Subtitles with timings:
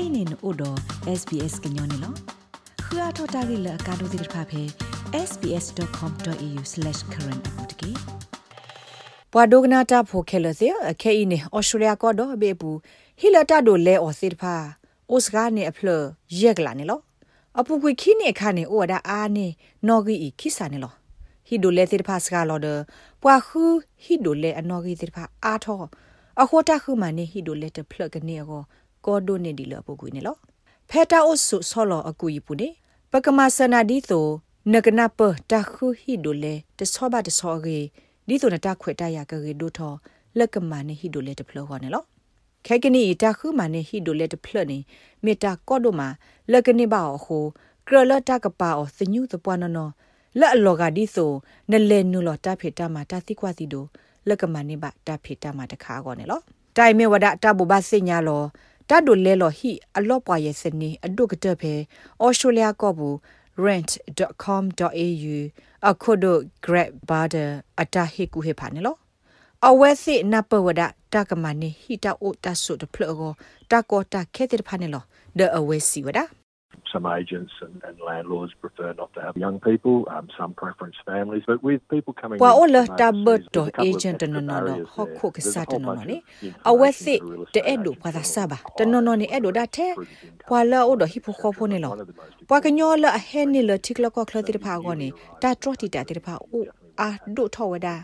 [0.00, 0.70] kainin odo
[1.20, 2.10] sbs gnyone lo
[2.84, 4.62] khua thota gi la ka do dir pha phe
[5.28, 7.90] sbs.com.au/current apotki
[9.32, 12.70] ပဝဒဂနာတာဖိုခဲလစေအခဲအင်းဩစတြေးလျကတော့ဘေပူ
[13.20, 14.54] ဟီလတာဒိုလဲဩစစ်ဖာ
[15.12, 15.88] ဩစကနေအဖလ
[16.40, 17.00] ရက်ကလာနေလော
[17.58, 19.46] အပူကွေခိနေခါနေဩဒါအာနေ
[19.86, 20.92] နော်ဂီခိစာနေလော
[21.46, 22.66] ဟီဒိုလဲစစ်ဖာစကလောဒ
[23.22, 23.62] ပွာခူ
[24.04, 25.82] ဟီဒိုလဲအနော်ဂီစစ်ဖာအာထော
[26.40, 28.62] အခေါ်တာခုမနေဟီဒိုလဲတဖလကနေကော
[29.06, 30.36] ကောဒိုနေဒီလပူကွေနေလော
[30.88, 32.68] ဖဲတာအိုဆုဆောလောအကူယပူနေ
[33.10, 34.26] ပကမဆနာဒီသော
[34.72, 37.78] နကနပတခုဟီဒိုလဲတဆောဘတဆောဂေ
[38.28, 39.92] ဒီဆိုနတာခွေတရကရေဒိုထော
[40.38, 42.02] လက်ကမနေဟီဒိုလေတဖလောဟောနေလော
[42.66, 44.78] ခဲကနီတခုမနေဟီဒိုလေတဖလနေ
[45.24, 46.08] မေတာကော့ဒိုမာ
[46.52, 47.44] လက်ကနီဘာဟို
[47.88, 49.92] ကရလတာကပါအောသညုသပွားနော်
[50.38, 51.30] လက်အလောကဒီဆို
[51.70, 53.84] နလဲနုလောတာဖေတာမာတာသိကွာစီဒို
[54.28, 56.40] လက်ကမနေပါတာဖေတာမာတခါကောနေလော
[56.76, 58.42] တိုင်မေဝဒတာဘူဘာစညာလော
[58.90, 61.74] တတ်ဒိုလဲလောဟီအလော့ပွားရဲ့စနေအဒုကတဖေ
[62.20, 63.14] အော်စတြေးလျကောဘူး
[63.64, 65.36] rent.com.au
[65.88, 68.96] အခုဒို grab barter အတဟိကူဟေဖာနေလော
[69.68, 70.82] အဝဲစိနပဝဒ
[71.12, 73.22] တကမနီဟီတာအိုတဆုတဖလော
[73.70, 75.04] တကောတခဲတဲ့ဖာနေလော
[75.38, 76.24] the away si wada
[76.92, 80.06] some agents and, and landlords prefer not to have young people.
[80.10, 82.38] Um, some preference families, but with people coming.
[82.38, 86.22] Wa ola tabot to agent no no no ho kho ke sa no no ni.
[86.64, 87.20] Awe si
[87.54, 88.58] de edo pa da sa ba.
[88.76, 89.88] De no no ni edo da the.
[90.48, 91.96] Wa la o do hi pho kho pho ni lo.
[92.48, 94.92] Wa ka nyo la a he ni lo tik lo ko khlo ti pha go
[94.94, 95.12] ni.
[95.40, 96.66] Ta tro ti ta ti pha o
[96.98, 97.96] a do tho wa da.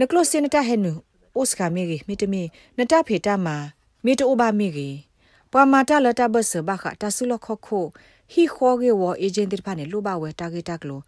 [0.00, 0.92] နကလစင်တာဟဲနူ
[1.36, 2.42] အိုစကာမီဂီမီတမီ
[2.78, 3.56] နတာဖေတာမာ
[4.04, 4.88] မီတိုဘာမီဂီ
[5.52, 7.84] ပဝမာတာလတာဘဆဘခတာဆုလခခို
[8.32, 11.00] ဟီခေါဂေဝအေဂျင့်တိဖာနေလိုဘဝဲတာဂေတာကလို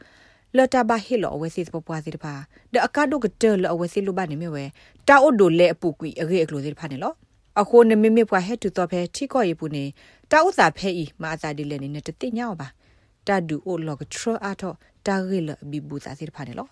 [0.56, 2.34] လတာဘဟီလောဝဲစီပပွားစီတဖာ
[2.72, 4.64] ဒအကာဒိုကတဲလအဝဲစီလိုဘနေမြဝဲ
[5.08, 7.12] တာအိုဒိုလေအပူကွီအဂေအကလိုစီတဖာနေလော
[7.61, 9.84] အခုနမမေပွားဟဲတူတော့ဖဲထိကောရေပူနေ
[10.30, 12.68] တာဥစာဖဲဤမာသာဒီလေနေတတိညာပါ
[13.27, 14.77] တာဒူအိုလောကထရအာတော့
[15.07, 16.67] တာဂေလဘီဘူစာစီတဖာနေလော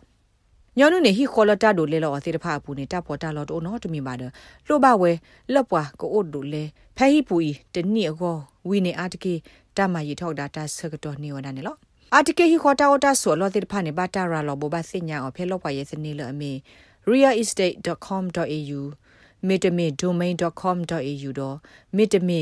[0.78, 4.22] ညောနုနေဟီခေါ်လတာဒိုလေလောအစီတဖာပူနေတာပေါ်တာလောတိုနော်တမီပါဒ
[4.68, 5.12] လိုဘဝဲ
[5.52, 6.64] လက်ပွားကိုအိုဒိုလေ
[6.96, 8.36] ဖဲဟီပူဤတနိအကော
[8.68, 9.34] ဝီနေအာတကေ
[9.76, 11.76] တမရီထောက်တာတာဆကတော်နေဝဒနေလော
[12.14, 16.52] အာတကေဟီခေါ်တာဝတာဆိုလောတိဖာနေဘာတာရာလောဘောဘစညာအဖဲလောပွားရဲ့စနေလအမေ
[17.10, 18.80] realestate.com.au
[19.48, 21.56] mitame domain.com.au တော့
[21.96, 22.40] mitame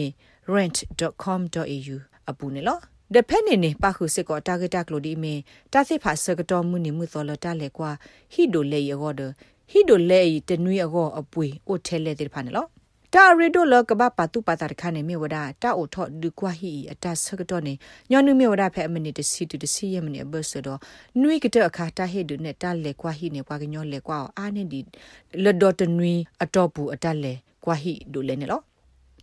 [0.54, 1.96] rent.com.au
[2.30, 2.78] အပူနေလော
[3.14, 5.34] ဒဖက်နေနေပါခုစစ်ကောတာဂက်တာကလိုဒီမီ
[5.72, 7.90] တာစစ်ဖာဆကတော်မှုနေမှုသောလတာလေကွာ
[8.32, 9.20] ဟီဒိုလေရောဒ
[9.70, 12.66] ဟီဒိုလေတနွေအကောအပွေအိုထဲလေတဲ့ဖာနေလော
[13.14, 17.74] တာရီဒိုလကဘပါတုပါတာခါနေမြေဝဒတာအိုထော့ဒူကွာဟီအတဆကတော်နေ
[18.10, 20.80] ညောနုမြေဝဒဖဲအမနီတစီတူတစီယမနီဘဆတော့
[21.20, 24.80] နွေကတဲ့အခါတာဟေဒုနဲ့တာလေကွာဟီနေကွာကညောလေကွာအာနေဒီ
[25.44, 26.12] လဒတော်တနွေ
[26.42, 27.32] အတော့ဘူးအတလေ
[27.64, 28.60] ကွာဟီဒိုလေနေလော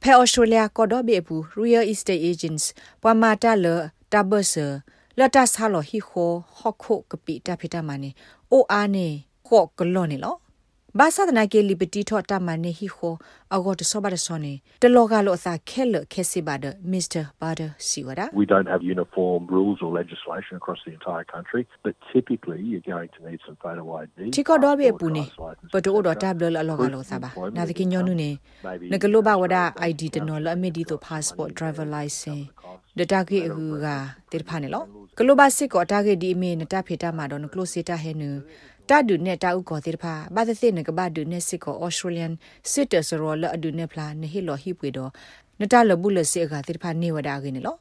[0.06, 2.66] ဖဲဩစတြေးလျကောဒဘေဘူး Real Estate Agents
[3.03, 3.66] ပမာတာလ
[4.12, 4.68] တာဘဆာ
[5.19, 8.09] လတာဆာလဟီခိုဟခုကပိတာဖိတာမနီ
[8.52, 9.08] အိုအာနေ
[9.47, 10.36] ခော့ကလောနေလော
[11.00, 13.14] ဘာသာဒနာကေလီပတီထောတာမနေဟီခို
[13.56, 23.12] အဂတ်ဆောဘတ်ဆောနေတလောကလောအစာခဲလခဲစီဘာဒမစ္စတာဘာဒစီဝဒါ We don't have uniform rules or legislation across the entire country but typically you're going
[23.16, 25.24] to need some photo ID ချီကောတော့ဘေပူနေ
[25.74, 28.30] ပတိုတော့တဘလအလောကလောစာဘာနာတကညောနုနေ
[28.92, 29.58] နကလောဘဝဒ
[29.90, 32.46] ID တနော်လအမီဒီတော့ passport driver license
[33.00, 33.88] ဒတာကေအခုက
[34.32, 34.84] တေဖာနေလော
[35.18, 38.30] ကလောဘစစ်ကောတာကေဒီအမေနတာဖေတာမှာတော့နကလောစီတာဟဲနူ
[38.90, 42.32] တာဒုနဲ့တာဥကောတိဖာဘာသစစ်နကဘာဒုနဲ့စစ်ကောဩစတြေးလျန်
[42.72, 45.12] စစ်တဆရောလအဒုနဲ့ဖလာနဟီလောဟီပွေတော့
[45.60, 47.76] နတာလဘူးလစစ်အခါတိဖာနေဝဒါကိနေလော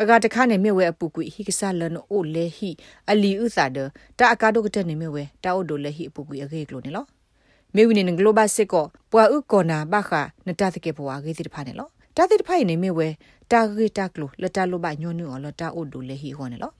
[0.00, 2.70] အကတခါနေမြဝဲအပူကွီဟိကဆာလန်အိုလေဟီ
[3.10, 3.78] အလီဥစာဒ
[4.18, 7.04] တာအကာဒိုကတနေမြဝဲတာအိုဒိုလေဟီအပူကွီအကေကလိုနေလော
[7.74, 10.10] မေဝီနေဂလိုဘတ်စစ်ကောပွာဥကောနာဘခ
[10.46, 13.08] နတာတကေပွာဂေတိဖာနေလောတာတိဖိုင်နေမြဝဲ
[13.50, 16.72] တာဂေတာကလိုလတာလိုဘညွန်းနူော်လတာအိုဒိုလေဟီဟောနေလော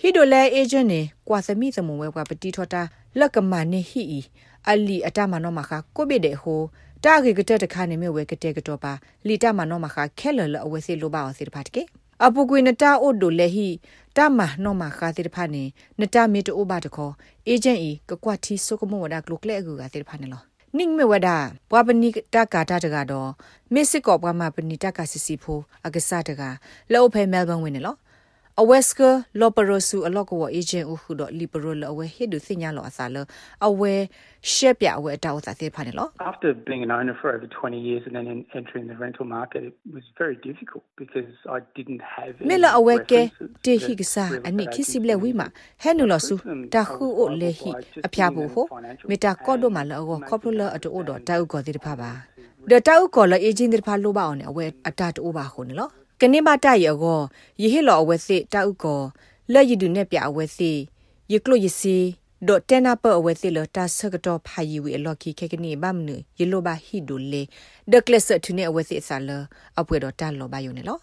[0.00, 2.82] ဟီဒိုလဲအေဂျင့်နေကွာသမီသမုံဝဲကွာပတိထောတာ
[3.18, 4.04] လက်ကမနေဟီ
[4.68, 6.60] အလီအတမနောမခကိုဘိတဲ့ဟို
[7.04, 8.92] တာဂေကတဲ့တခါနေမြဝဲကတဲ့ကတော့ပါ
[9.26, 11.82] လီတမနောမခခဲလလအဝဲစီလိုပါအောင်စီတဖတ်ကေ
[12.24, 13.68] အပူကွေနတာအိုဒိုလေဟီ
[14.16, 15.64] တမနောမခစီတဖတ်နေ
[16.00, 17.12] နတမီတိုဘာတခေါ်
[17.48, 20.42] အေဂျင့်ဤကကွာတီဆိုကမောဝဒါကလုကလေအကူကစီတဖတ်နေလော
[20.76, 21.36] နင်းမဝဒါ
[21.70, 23.30] ဘွာပနိတကာတာတကတော့
[23.74, 26.42] မစ်စစ်ကောဘွာမပနိတကာစီစီဖိုအကစားတက
[26.92, 27.96] လောဖဲမဲလ်ဘန်ဝင်နေလော
[28.62, 29.00] အဝက်စက
[29.40, 33.16] လော်ပရိုဆူအလော့ကောအေဂျင့်ဥခုတော့လီပရိုလအဝဲဟစ်ဒူစညာလောအစားလ
[33.66, 33.92] အဝဲ
[34.52, 38.28] ရှက်ပြအဝဲတောက်စားသေးဖာနေလော After being an owner for over 20 years and then
[38.58, 43.20] entering the rental market it was very difficult because I didn't have မေလာအဝဲကဲ
[43.64, 45.46] တေဟိကစားအနိခိစီဘလေဝီမာ
[45.82, 46.34] ဟဲနူလောဆူ
[46.74, 47.70] တာခုအိုလေဟိ
[48.06, 48.66] အဖျားဘူးဟို
[49.10, 52.10] မေတာကော့ဒိုမာလောခေါပလအတိုအိုတော့တောက်ကောသေးတဖာပါ
[52.70, 57.20] ဒတောက်ကောလအေဂျင့်တဖာလိုပါအောင်အဝဲအတတိုးပါခုန်နော် ကနေမတရကော
[57.62, 59.00] ယဟေလောအဝဲစစ်တာဥကော
[59.52, 60.78] လက်ရည်ဒုနဲ့ပြအဝဲစစ်
[61.32, 61.96] ယကလို့ယစီ
[62.46, 66.08] ဒိုတနာပအဝဲစစ်လတာဆကတော့ဖာယီဝီအလော်ကီခေကနေဘမ်န
[66.40, 67.42] ယလိုဘာဟီဒိုလေ
[67.92, 69.30] ဒကလစ်ထူနေအဝဲစစ်ဆာလ
[69.80, 71.00] အပွဲတော့တန်လောပါယုန်နော်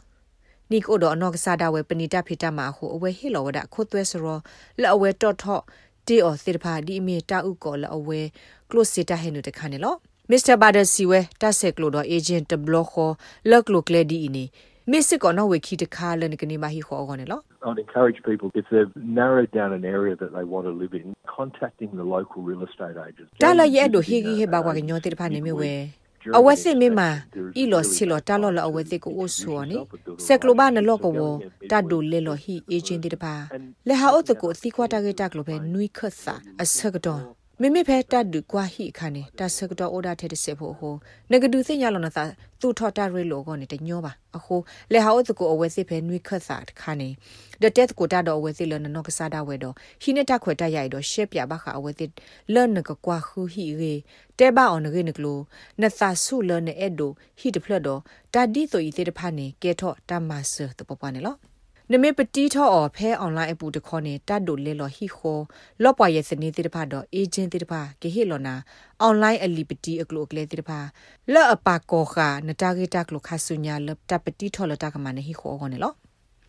[0.72, 4.40] နိကိုတော့အနောက်ကစားတာဝဲပဏိတဖိတမှာဟိုအဝဲဟေလောဝဒခိုသွဲစရော
[4.82, 5.64] လက်အဝဲတော့ထော့
[6.08, 8.20] တီအော်စစ်ဖာဒီမီတာဥကောလက်အဝဲ
[8.70, 9.96] close စစ်တာဟဲနုတခါနေလော
[10.30, 13.14] မစ္စတာဘာဒါစီဝဲတဆက်ကလိုတော့ agent တဘလခေါ်
[13.50, 14.50] လက်လိုကလေဒီအင်း
[14.88, 15.18] Mr.
[15.20, 17.44] Kono we ki de kala ne kini ma hi kho gone lo.
[17.62, 21.14] I'd encourage people if they've narrowed down an area that they want to live in,
[21.28, 23.34] contacting the local real estate agents.
[23.38, 25.52] Ta la ye do hi gi he ba wa ge nyo te pha ne me
[25.52, 25.72] we.
[26.38, 27.10] အဝက်စစ်မေမှာ
[27.62, 29.78] ဤလောစီလောတာလောလအဝက်စစ်ကိုအိုဆိုနိ
[30.26, 31.20] ဆက်ကလိုဘာနလောကဝ
[31.72, 33.36] တတ်ဒိုလေလောဟီအေဂျင့်တိတပါ
[33.88, 37.22] လေဟာအိုတကိုစီခွာတာဂေတာကလိုပဲနွိခတ်စာအစကတော့
[37.62, 40.96] မိမိဖဲတတ်ဒူကွာဟိခါနေတဆကတော့အိုဒါထဲတစေဖို့ဟို
[41.32, 42.24] နဂဒူစညလောနသာ
[42.62, 44.56] သူထော်တာရဲလောကောနေတညောပါအခု
[44.94, 47.10] လေဟာအိုတကိုအဝဲစစ်ဖဲနွိခတ်စာခါနေ
[47.62, 52.12] ဒတက်ကိုတာတော့အဝဲစစ်လနနောကစားတာဝဲတော့ဟိနေတာခွေတရိုက်တော့ရှက်ပြပါခအဝဲစစ်
[52.54, 53.94] လနကကွာခူဟိရေ
[54.40, 55.40] တဲပါအောင်ငရေနကလို
[55.82, 58.02] နသာဆုလနအဲ့ဒိုဟိတဖလတော့
[58.34, 61.36] တာဒီဆိုဤတဲ့ဖာနေကဲထော့တမဆတပပနေလော
[61.92, 65.40] နမေပတီထောအော်ဖဲအွန်လိုင်းအပူတခေါနေတတ်ဒိုလေလော်ဟီခို
[65.84, 68.56] လော့ပွားရဲ့စနေတိတဖာတော့အေဂျင့်တိတဖာကေဟီလော်နာ
[69.02, 70.80] အွန်လိုင်းအလီပတီအကလိုကလေတိတဖာ
[71.34, 75.94] လော့အပါကောခာနတာဂေတာကလိုခါဆုညာလတပ်ပတီထောလတာကမနေဟီခိုခေါနေလော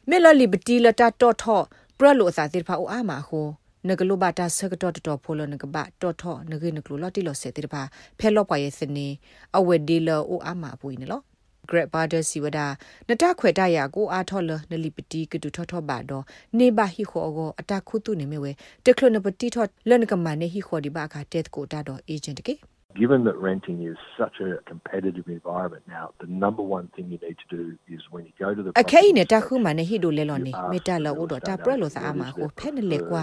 [0.08, 1.60] မေလော်လီပတီလတာတော့ထော
[1.98, 3.46] ပရလိုအစာတိတဖာအိုအာမာခို
[3.88, 7.82] နဂလိုဘတာဆကတော့တော်ဖိုလနကဘတော်ထောနဂေနကလိုလော်တီလော်စေတိတဖာ
[8.18, 9.08] ဖဲလော့ပွားရဲ့စနေ
[9.56, 11.20] အဝဲဒီလောအိုအာမာပူနေလော
[11.68, 12.76] Greg Barder siwada
[13.08, 17.04] nata khweta ya ko a thol nalipati kitu tho tho ba do ne ba hi
[17.04, 20.32] kho go ata khu tu ne me we teklo na pati tho len ka ma
[20.34, 22.54] ne hi kho di ba ka tet ko ta do agent ke
[22.98, 27.36] Given that renting is such a competitive environment now, the number one thing you need
[27.48, 29.98] to do is when you go to the Okay ne ta khu ma ne hi
[29.98, 32.72] do le lo ne me ta lo do ta pra lo sa ama ko phe
[32.74, 33.22] ne le kwa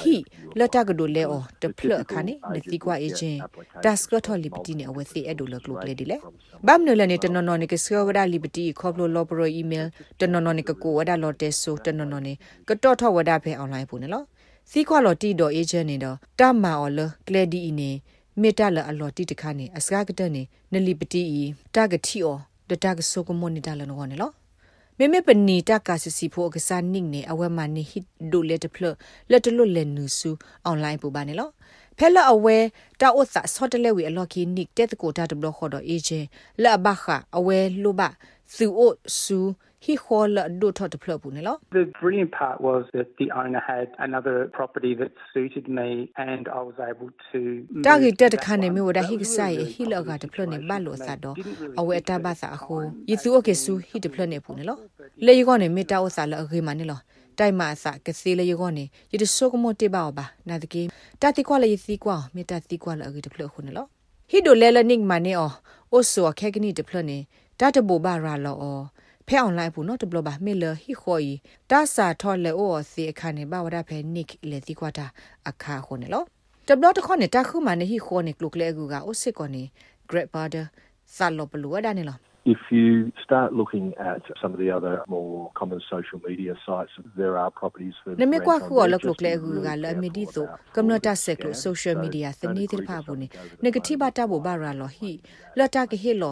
[0.00, 0.24] hi
[0.56, 3.44] la ta ga do le o de phle kha ne ne ti kwa agent
[3.84, 6.16] ta skro tho liberty ne awe si e do le group le di le
[6.62, 9.44] bam ne le ne tono no ne ke skro wada liberty kho plo lo pro
[9.44, 12.94] email tono no ne ke ko wada lo te so tono no ne ke to
[12.96, 14.20] tho wada phe online pu ne lo
[14.64, 17.90] si kwa lo ti do agent ne do ta ma o le kle di ne
[18.40, 20.42] မေတ္တာလအလော်တိတခါနေအစကားကတဲ့နေ
[20.72, 21.44] နလီပတိဤ
[21.74, 22.36] တာဂတိအော
[22.68, 24.30] ဒတာကဆုကမွန်နေတာလနောနေလော
[24.98, 28.84] မေမေပနီတကာစစီဖို့ကစားနင့်နေအဝဲမနေဟစ်ဒိုလက်တဖလ
[29.30, 30.30] လက်တလွတ်လက်နူဆူ
[30.64, 31.48] အွန်လိုင်းပူပါနေလော
[31.98, 32.56] ဖဲလအဝဲ
[33.00, 36.24] တာဥသဆော့တလဲဝီအလော်ကီနစ်တက်ကိုတာဒဘလခေါ်တော့အေဂျင်
[36.62, 37.04] လဘခ
[37.36, 38.00] အဝဲလူဘ
[38.56, 39.38] သူအိုဆူ
[39.86, 43.62] he hol do thot phlo bu ne lo The brilliant part was that the owner
[43.66, 47.40] had another property that suited me and I was able to
[47.86, 50.58] ta gi tet khan ne me wada hi sai hi lo ga de phlo ne
[50.72, 51.32] ba lo sa do
[51.84, 52.82] awe ta ba sa ho
[53.12, 54.76] yi su okay su hi de phlo ne bu ne lo
[55.28, 56.98] le yi ko ne me ta o sa lo age ma ne lo
[57.40, 60.82] တိုင်မာစာကစီလေယောနေယတဆုကမတေပါဘာနာတကေ
[61.22, 63.86] တတိကွာလေစီကွာမေတတိကွာလေအဂိတဖလခုနေလော
[64.30, 65.52] ဟီဒိုလဲလနစ်မနေအော
[65.92, 67.18] အိုဆိုခဲကနီတဖလနေ
[67.60, 68.80] တတဘူဘာရာလောအော
[69.29, 71.33] ဖဲအွန်လိုင်းဘူးနော်တဘလဘာမေလဟီခိုီ
[71.71, 75.05] တာစာထော်လေအိုစီအခါနေဘာဝဒဖဲနစ်လေတိကွာတာ
[75.49, 76.25] အခါခုန်နော်
[76.67, 79.63] တဘလတခေါနေတခုမနေဟီခိုနေကလုကလေကူကအိုစစ်ကောနေ
[80.09, 80.65] great border
[81.15, 86.91] ဆာလောပလူဝဒနေလော If you start looking at some of the other more common social media sites,
[87.17, 90.09] there are properties for Ne me kwa khu lo klo kle gu ga la mi
[90.09, 93.27] di so community sector social media sini tir pha bu ni
[93.63, 95.13] negative ba ta bo ba ra lo hi
[95.57, 96.31] la ta ke he lo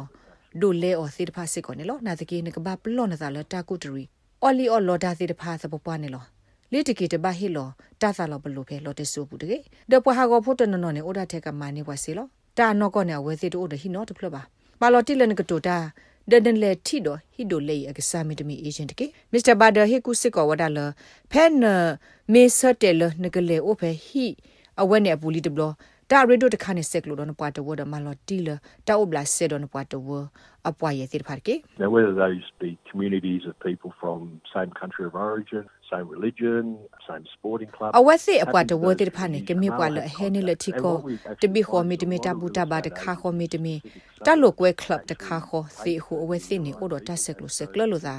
[0.60, 4.04] ဒိုလေအော်စီတဖာစစ်ကောနေလောနာတကေနကဘာပလော့နသာလတာကုတရီ
[4.42, 6.24] အော်လီအော်လော်ဒါစီတဖာစပပွားနေလော
[6.72, 7.68] လေတကေတဘာဟီလော
[8.00, 9.58] တာသာလောဘလိုဖဲလော်တဆူဘူးတကေ
[9.90, 12.26] ဒပွားဟာကောဖို့တနော်နော်နေအိုဒါထက်ကမာနေဝစီလော
[12.58, 14.42] တာနော်ကောနေဝဲစီတိုအိုဒဟီနော်တဖလပါ
[14.80, 15.76] ပါလော်တိလနကတိုတာ
[16.30, 20.78] ဒန်ဒန်လေတီဒိုဟီဒိုလေအကစားမီတမီအေဂျင့်တကေမစ္စတာဘာဒါဟီကုစစ်ကောဝဒါလ
[21.32, 21.64] ဖဲန
[22.32, 24.26] မေဆတ်တယ်လနကလေအိုဖဲဟီ
[24.80, 25.72] အဝဲနေအပူလီတဘလော
[26.10, 28.48] တာရီဒိုတခါနေစက်လို့တော့ပွားတဝဒမလော်တီလ
[28.86, 30.08] တာအိုဘလာဆေဒွန်ပွားတဝ
[30.68, 34.18] အပွားရဲ့တိဖာကေ Now whether those be communities of people from
[34.54, 36.62] same country of origin same religion
[37.06, 40.96] same sporting club အဝက်စစ်အပွားတဝတိဖာနေကမေပွားလဟဲနေလတိကို
[41.42, 43.74] တဘီခေါ်မီတမီတာဘူတာဘာတခါခေါ်မီတမီ
[44.26, 48.16] တလုကွဲကလပ်တခါခေါ်စီဟူအဝက်စစ်နေအိုတော့တဆက်လို့စက်ကလလို့သာ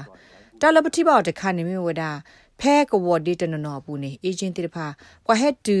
[0.60, 2.10] တလပတိဘောတခါနေမီဝဒါ
[2.60, 4.86] ဖဲကဝဒီတနနော်ဘူးနေအေဂျင့်တိဖာ
[5.26, 5.78] ကွာဟက်တူ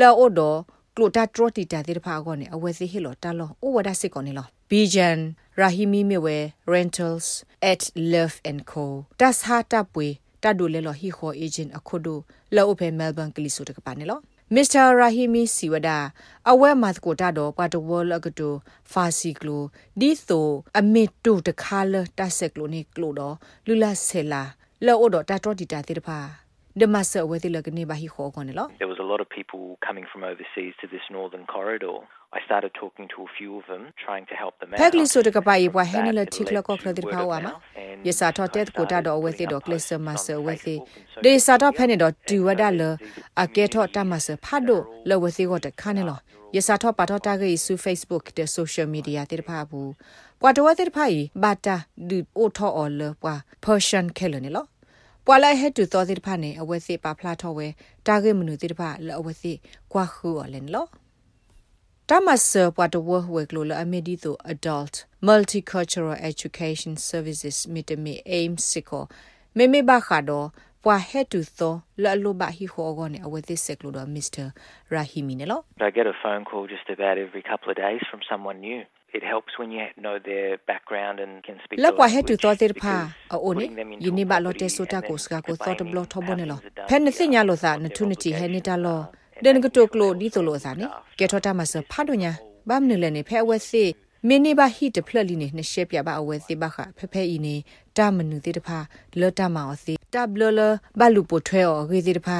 [0.00, 0.58] လောအိုတော့
[0.96, 5.18] ကလိုတာထရတီတာတိဖာကောနေအဝဲစီဟီလောတာလောအိုဝဒါစစ်ကောနေလောဘီဂျန်
[5.58, 6.38] ရာဟီမီမီဝဲ
[6.74, 7.26] rentals
[7.70, 8.84] at love and co
[9.20, 10.06] das ha ta pwe
[10.42, 12.14] ta do le lo hi kho agent akhodo
[12.54, 14.16] lo open melbourne kli so ta pa ne lo
[14.54, 15.90] မစ္စတာရာဟီမီစီဝဒ
[16.50, 18.54] အဝဲမတ်ကိုတာတော့ပတ်တဝလကတို
[18.92, 19.62] ဖာစီကလို
[20.00, 20.46] ဒီဆို
[20.78, 23.34] အမစ်တူတခါလတဆက်ကလိုနေကလိုတော့
[23.66, 24.42] လူလာဆဲလာ
[24.84, 26.18] လောအိုတော့တာတော်ဒီတာတိတဖာ
[26.76, 29.28] the master with the lagni ba hi kho kon lo there was a lot of
[29.36, 31.96] people coming from overseas to this northern corridor
[32.38, 35.22] I started talking to a few of them trying to help them out Pagli so
[35.22, 37.52] de ka pa yi bwa henela tikla ko khla dir pha wa ma
[38.08, 40.56] ye sa tho tet ko ta do we ti do kle sa ma sa we
[40.64, 40.76] ti
[41.28, 42.90] de sa tho phe ne do tu wa da le
[43.44, 44.78] a ke tho ta ma sa pha do
[45.12, 46.18] le we ti ko de kha ne lo
[46.58, 49.82] ye sa tho pa tho ta ge su facebook de social media ti pha bu
[50.40, 51.76] ပွာတဝတဲ့ဖိုင်ဘာတာ
[52.08, 54.64] ဒီအိုထောအော်လပွာ Persian ခဲလနေလော
[55.25, 57.67] ပွာလိုက်ဟက်တူသောတဲ့ဖာနေအဝဲစစ်ပါဖလာထောဝဲ
[58.07, 59.57] တာဂေမနုတဲ့ဖာလအဝဲစစ်
[59.93, 60.87] ကွာခူအော်လန်လော
[62.09, 64.95] တမဆပွာတဝဝဲကလိုလအမီဒီတို adult
[65.27, 69.03] multicultural education services မီတမီ aim စကို
[69.57, 70.43] မေမေဘာခါဒို
[70.83, 74.45] ပွာဟက်တူသောလအလိုဘဟီဟောဂောနေအဝဲစစ်စကလိုတော့ Mr.
[74.93, 78.57] Rahimi နေလော I get a phone call just about every couple of days from someone
[78.67, 78.81] new
[79.16, 82.54] It helps when you know their background and can speak la kwa he tu to
[82.60, 82.96] tir pha
[83.34, 83.66] a o ne
[84.04, 86.56] yini ba lo te sota ko ska ko to blo tho bone lo
[86.88, 88.94] phe ne sinya lo sa na tu ni ti he ni ta lo
[89.44, 90.86] den ko to klo di to lo sa ne
[91.18, 92.32] ke tho ta ma sa pha do nya
[92.68, 93.84] ba mne le ne phe we si
[94.28, 97.54] မင်းနေပါဟိတဖလက်လီနေနှရှက်ပြပါအဝဲစီပါခဖဖဲဤနေ
[97.96, 98.78] တာမနုတိတဖာ
[99.20, 100.60] လောတမအောင်စီတဘလလ
[100.98, 102.38] ဘလူပိုထွဲော်ဂေစီတဖာ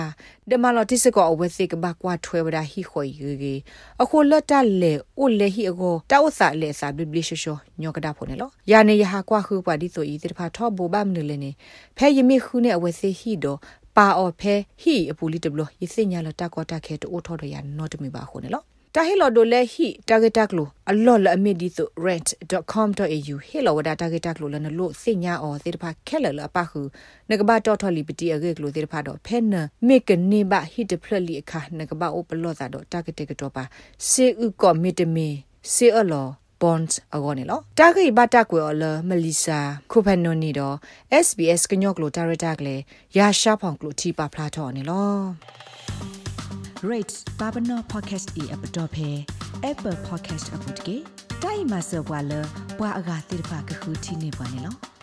[0.51, 3.55] ဒမလောတိစကောအဝဲစီကဘာကွာထွဲဝဒါဟိခွေဂေဂေ
[4.03, 4.53] အခုလတ်တ
[4.83, 7.51] လေအိုလေဟိအကိုတောက်ဆာလေစာဘိဘလီရှရှ
[7.81, 11.51] ညောကဒါဖို့နေလောယာနေယဟာကွာခုပါဒီဆိုဤတိတဖာထောဘောဘမနလေနေ
[11.97, 13.59] ဖဲယမိခုနေအဝဲစီဟိတော့
[13.97, 18.65] ပါအော်ဖဲဟိအပူလီတဘလယစညာလတကောတာခဲတိုထော်ရရနော့တမီပါခုနေလော
[18.99, 26.81] တာဟီလိုဒိုလေဟီတာဂက်တက်လိုအလော်လအမီဒီဆို rent.com.au ဟီလိုဝဒါတာဂက်တက်လိုလနလို့စညာအော်သေတဖာခဲလလအပခု
[27.31, 29.55] နကဘာတော်ထော်လီပတီအဂက်လိုသေတဖာတော့ဖဲန
[29.87, 33.65] မေကနေဘဟီတဖလလီအခါနကဘာအိုပလောသာတော့တာဂက်တက်ကတော့ပါ
[34.09, 35.29] စေဥကောမီတမီ
[35.73, 36.27] စေအလော
[36.63, 39.61] bonds အကောနေလောတာဂိဘတာကွယ်အလမလီစာ
[39.91, 40.77] ခုဖန်နိုနီတော့
[41.27, 42.77] SBS ကညော့ကလိုတာရတာကလေ
[43.17, 45.17] ရာရှာဖောင်ကလိုတီပါဖလာထော်နေလော
[46.83, 49.25] rates babano podcast e app dot phe
[49.71, 50.97] apple podcast app တကေ
[51.43, 52.33] တိုင်မဆောဘွာလ
[52.79, 54.96] ဘွာအဂါတိဖာကခုတီနေပါနေလော